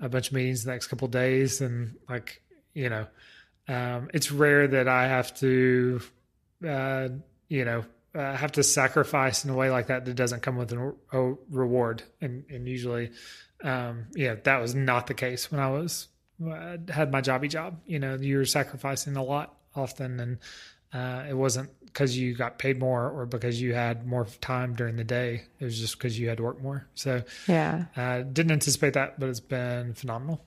[0.01, 2.41] a bunch of meetings the next couple days and like
[2.75, 3.07] you know
[3.67, 6.01] um, it's rare that I have to
[6.66, 7.09] uh,
[7.49, 10.73] you know uh, have to sacrifice in a way like that that doesn't come with
[10.73, 13.11] a, a reward and and usually
[13.62, 16.09] um, yeah that was not the case when I was
[16.47, 17.81] uh, had my jobby job.
[17.87, 20.38] You know, you were sacrificing a lot often, and
[20.92, 24.97] uh, it wasn't because you got paid more or because you had more time during
[24.97, 25.42] the day.
[25.59, 26.87] It was just because you had to work more.
[26.94, 27.87] So, yeah.
[27.97, 30.44] uh, didn't anticipate that, but it's been phenomenal.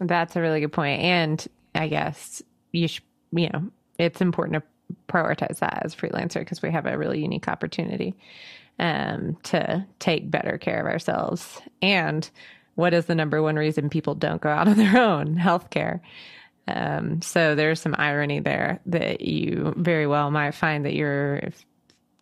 [0.00, 0.78] That's a really good.
[0.78, 4.62] And I guess you should, you know, it's important to
[5.08, 8.14] prioritize that as freelancer because we have a really unique opportunity
[8.78, 11.60] um, to take better care of ourselves.
[11.82, 12.28] And
[12.74, 15.36] what is the number one reason people don't go out on their own?
[15.36, 16.00] Healthcare.
[16.68, 21.40] Um, so there's some irony there that you very well might find that you're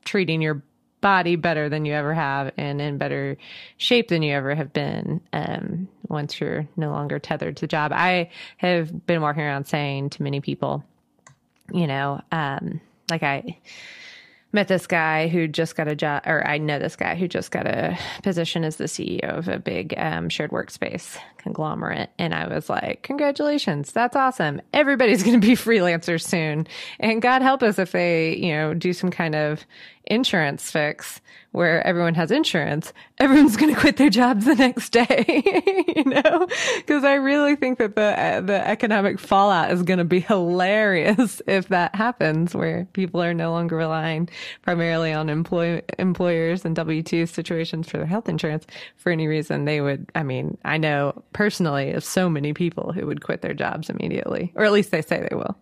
[0.05, 0.63] treating your
[1.01, 3.37] body better than you ever have and in better
[3.77, 7.93] shape than you ever have been um, once you're no longer tethered to the job.
[7.93, 10.85] I have been walking around saying to many people,
[11.73, 13.59] you know, um, like I
[14.53, 17.51] met this guy who just got a job, or I know this guy who just
[17.51, 22.11] got a position as the CEO of a big um, shared workspace conglomerate.
[22.19, 24.61] And I was like, congratulations, that's awesome.
[24.73, 26.67] Everybody's going to be freelancers soon.
[26.99, 29.65] And God help us if they, you know, do some kind of
[30.07, 31.21] insurance fix
[31.53, 35.43] where everyone has insurance, everyone's going to quit their jobs the next day,
[35.97, 36.47] you know?
[36.77, 41.69] Because I really think that the the economic fallout is going to be hilarious if
[41.69, 44.29] that happens, where people are no longer relying
[44.63, 49.65] primarily on employ employers and W two situations for their health insurance for any reason.
[49.65, 53.53] They would, I mean, I know personally of so many people who would quit their
[53.53, 55.55] jobs immediately, or at least they say they will.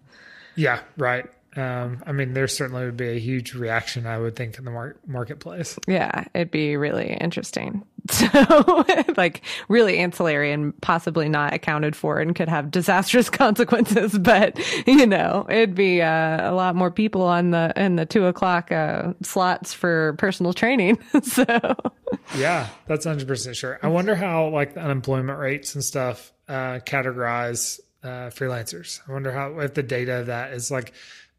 [0.54, 1.26] Yeah, right.
[1.56, 4.70] Um, I mean, there certainly would be a huge reaction, I would think, in the
[4.70, 5.78] mar- marketplace.
[5.86, 7.84] Yeah, it'd be really interesting.
[8.10, 8.84] So,
[9.16, 14.18] like, really ancillary and possibly not accounted for and could have disastrous consequences.
[14.18, 18.26] But you know, it'd be uh, a lot more people on the in the two
[18.26, 20.98] o'clock uh, slots for personal training.
[21.22, 21.44] so,
[22.36, 23.78] Yeah, that's 100% sure.
[23.82, 29.00] I wonder how, like, the unemployment rates and stuff uh, categorize uh, freelancers.
[29.08, 30.92] I wonder how, if the data of that is like,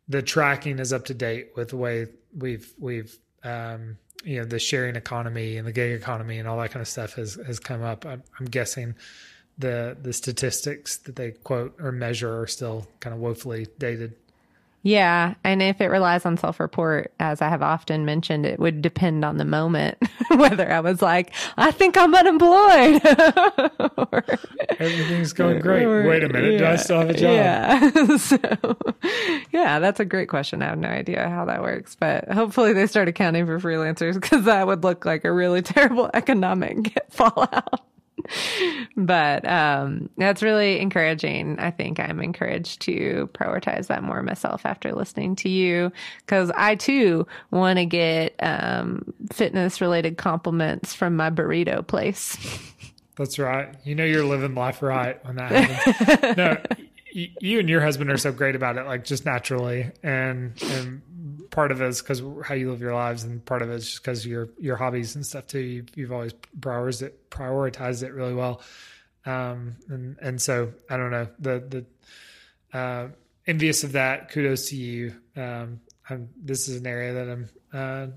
[0.07, 4.59] the tracking is up to date with the way we've, we've, um, you know, the
[4.59, 7.83] sharing economy and the gig economy and all that kind of stuff has, has come
[7.83, 8.05] up.
[8.05, 8.95] I'm, I'm guessing
[9.57, 14.15] the the statistics that they quote or measure are still kind of woefully dated.
[14.85, 15.33] Yeah.
[15.43, 19.25] And if it relies on self report, as I have often mentioned, it would depend
[19.25, 19.97] on the moment
[20.29, 23.01] whether I was like, I think I'm unemployed.
[23.97, 24.23] or,
[24.77, 25.87] Everything's going great.
[25.87, 27.33] Wait a minute, do I still have a job?
[27.33, 28.17] Yeah.
[28.17, 28.37] so,
[29.51, 30.61] yeah, that's a great question.
[30.61, 34.45] I have no idea how that works, but hopefully they start accounting for freelancers because
[34.45, 37.81] that would look like a really terrible economic fallout.
[38.97, 41.59] but um, that's really encouraging.
[41.59, 46.75] I think I'm encouraged to prioritize that more myself after listening to you because I
[46.75, 52.37] too want to get um, fitness related compliments from my burrito place.
[53.17, 53.73] That's right.
[53.83, 56.37] You know you're living life right when that happens.
[56.37, 56.57] no,
[57.15, 61.01] y- you and your husband are so great about it, like just naturally, and and
[61.55, 63.85] part of it is because how you live your lives, and part of it is
[63.85, 65.59] just because your your hobbies and stuff too.
[65.59, 68.61] You've, you've always prioritized it, prioritized it really well,
[69.25, 71.85] um, and and so I don't know the
[72.73, 73.07] the uh,
[73.47, 74.29] envious of that.
[74.31, 75.15] Kudos to you.
[75.37, 75.79] Um,
[76.09, 78.07] I'm, this is an area that I'm uh,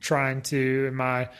[0.00, 1.30] trying to in my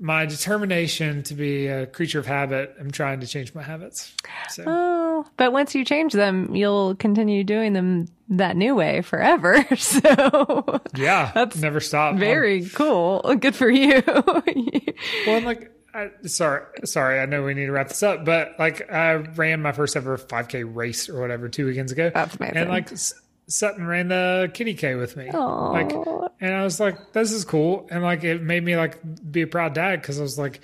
[0.00, 2.74] my determination to be a creature of habit.
[2.80, 4.14] I'm trying to change my habits.
[4.48, 4.64] So.
[4.66, 5.01] Oh,
[5.36, 9.64] but once you change them, you'll continue doing them that new way forever.
[9.76, 12.16] So yeah, That's never stop.
[12.16, 13.20] very cool.
[13.40, 14.02] Good for you.
[14.06, 17.20] well, I'm like, I, sorry, sorry.
[17.20, 20.16] I know we need to wrap this up, but like, I ran my first ever
[20.16, 22.10] 5K race or whatever two weekends ago.
[22.14, 22.56] That's amazing.
[22.56, 23.12] And like, S-
[23.48, 25.28] Sutton ran the kitty K with me.
[25.28, 25.70] Aw.
[25.70, 25.92] Like,
[26.40, 27.86] and I was like, this is cool.
[27.90, 28.98] And like, it made me like
[29.30, 30.60] be a proud dad because I was like,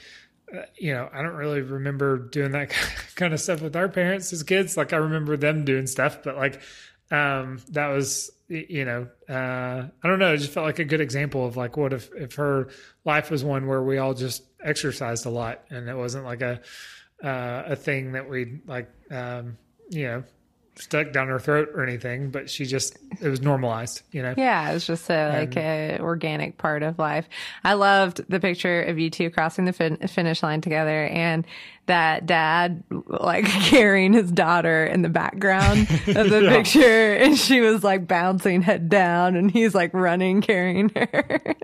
[0.77, 2.71] you know, I don't really remember doing that
[3.15, 4.77] kind of stuff with our parents as kids.
[4.77, 6.61] Like, I remember them doing stuff, but like,
[7.11, 10.35] um, that was, you know, uh, I don't know.
[10.35, 12.69] It just felt like a good example of like, what if, if her
[13.05, 16.61] life was one where we all just exercised a lot and it wasn't like a,
[17.23, 19.57] uh, a thing that we like, um,
[19.91, 20.25] you know,
[20.81, 24.35] stuck down her throat or anything, but she just, it was normalized, you know?
[24.37, 27.29] Yeah, it's just a like a organic part of life.
[27.65, 31.47] I loved the picture of you two crossing the fin- finish line together, and
[31.87, 36.51] that dad like carrying his daughter in the background of the Yeah.
[36.57, 41.55] picture, and she was like bouncing head down, and he's like running carrying her.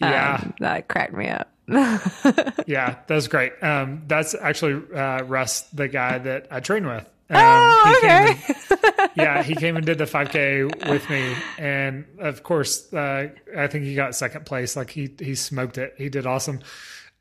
[0.00, 0.38] Yeah.
[0.42, 1.50] Um, that cracked me up.
[2.66, 3.52] Yeah, that's great.
[3.62, 7.08] Um, that's actually uh, Russ, the guy that I train with.
[7.34, 7.40] Um,
[7.86, 8.36] Oh, okay.
[8.48, 13.66] and- yeah, he came and did the 5K with me, and of course, uh, I
[13.66, 14.76] think he got second place.
[14.76, 15.94] Like he he smoked it.
[15.98, 16.60] He did awesome.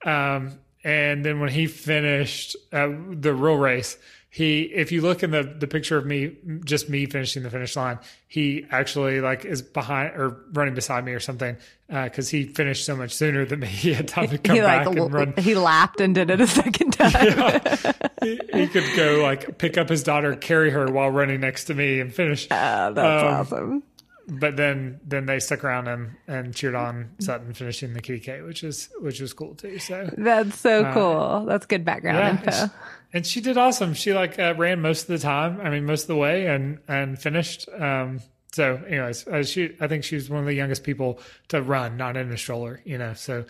[0.05, 3.97] Um, and then when he finished uh, the real race,
[4.33, 7.75] he if you look in the the picture of me, just me finishing the finish
[7.75, 11.55] line, he actually like is behind or running beside me or something
[11.87, 13.67] because he finished so much sooner than me.
[13.83, 15.33] He had time to come he back like and run.
[15.37, 17.91] he lapped and did it a second time.
[18.23, 21.75] he, he could go like pick up his daughter, carry her while running next to
[21.75, 22.47] me, and finish.
[22.49, 23.83] Oh, that's Um, awesome.
[24.27, 28.63] But then then they stuck around and and cheered on Sutton finishing the kitty which
[28.63, 29.79] is which was cool too.
[29.79, 31.45] So That's so cool.
[31.45, 32.45] That's good background yeah, info.
[32.45, 32.77] and she,
[33.13, 33.93] and she did awesome.
[33.93, 35.59] She like uh, ran most of the time.
[35.61, 37.67] I mean, most of the way, and and finished.
[37.77, 38.21] Um,
[38.53, 41.19] so, anyways, uh, she I think she was one of the youngest people
[41.49, 42.81] to run, not in a stroller.
[42.85, 43.45] You know, so.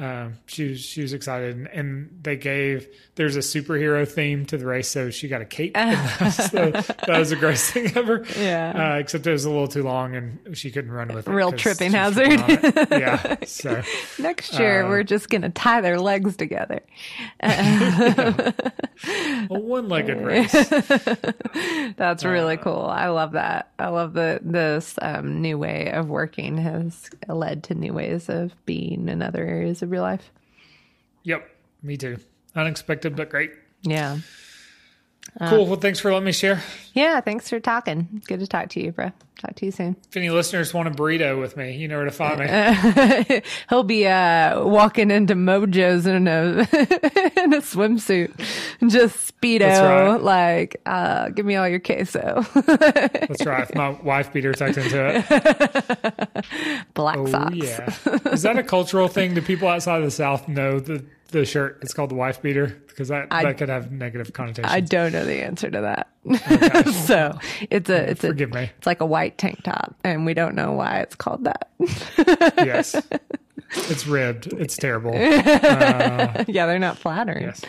[0.00, 2.86] Um, she was she was excited, and, and they gave
[3.16, 5.72] there's a superhero theme to the race, so she got a cape.
[5.76, 8.24] And that, was the, the greatest thing ever.
[8.38, 8.92] Yeah.
[8.94, 11.30] Uh, except it was a little too long, and she couldn't run with it.
[11.32, 12.26] Real tripping hazard.
[12.38, 12.88] tripping on it.
[12.92, 13.36] yeah.
[13.44, 13.82] So
[14.20, 16.80] Next year, Uh, we're just going to tie their legs together.
[17.40, 18.54] a
[19.48, 20.52] one-legged race.
[21.96, 22.86] That's really Uh, cool.
[22.86, 23.70] I love that.
[23.78, 28.54] I love that this um, new way of working has led to new ways of
[28.66, 30.30] being in other areas of your life.
[31.24, 31.48] Yep,
[31.82, 32.18] me too.
[32.54, 33.52] Unexpected but great.
[33.82, 34.18] Yeah.
[35.48, 35.66] Cool.
[35.66, 36.62] Well, thanks for letting me share.
[36.94, 37.20] Yeah.
[37.20, 38.22] Thanks for talking.
[38.26, 39.12] Good to talk to you, bro.
[39.38, 39.94] Talk to you soon.
[40.08, 43.42] If any listeners want a burrito with me, you know where to find me.
[43.70, 46.58] He'll be uh, walking into Mojo's in a
[47.44, 48.36] in a swimsuit,
[48.88, 50.20] just speedo, right.
[50.20, 53.62] like, uh, give me all your queso, That's right.
[53.62, 56.14] If my wife beater tucked into it.
[56.98, 57.54] Black Oh socks.
[57.56, 57.94] yeah.
[58.32, 59.32] Is that a cultural thing?
[59.34, 61.78] Do people outside of the South know the the shirt?
[61.82, 64.72] It's called the wife beater because that I- that could have negative connotations.
[64.72, 66.08] I don't know the answer to that.
[67.06, 67.38] so
[67.70, 68.70] it's a mm, it's a me.
[68.76, 71.68] it's like a white tank top, and we don't know why it's called that.
[72.58, 72.94] yes.
[73.70, 74.52] It's ribbed.
[74.54, 75.12] It's terrible.
[75.14, 77.44] Uh, yeah, they're not flattering.
[77.44, 77.62] Yes.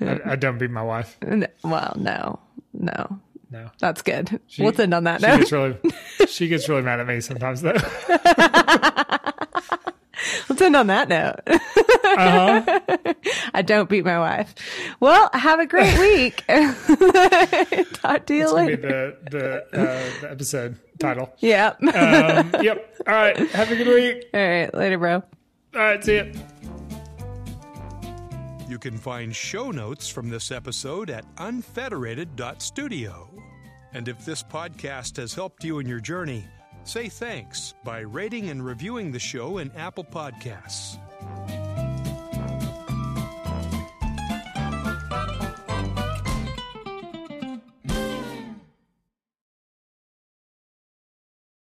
[0.00, 1.16] I, I don't beat my wife.
[1.64, 2.38] Well, no,
[2.74, 3.18] no,
[3.50, 3.70] No.
[3.78, 4.40] that's good.
[4.58, 5.38] Let's end on that She note.
[5.38, 5.76] gets really
[6.28, 7.72] she gets really mad at me sometimes though.
[10.48, 11.40] Let's end on that note.
[11.46, 12.80] Uh-huh.
[13.54, 14.52] I don't beat my wife.
[14.98, 16.44] Well, have a great week.
[17.94, 18.76] Talk to you That's later.
[18.76, 21.32] the the, uh, the episode title.
[21.38, 21.82] Yep.
[21.82, 22.96] Um, yep.
[23.06, 23.36] All right.
[23.50, 24.24] Have a good week.
[24.34, 24.74] All right.
[24.74, 25.14] Later, bro.
[25.14, 25.22] All
[25.74, 26.04] right.
[26.04, 26.24] See ya.
[28.68, 33.30] You can find show notes from this episode at unfederated.studio.
[33.94, 36.46] And if this podcast has helped you in your journey,
[36.84, 40.98] say thanks by rating and reviewing the show in Apple Podcasts.